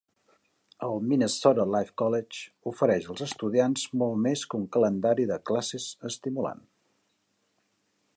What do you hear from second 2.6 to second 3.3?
ofereix als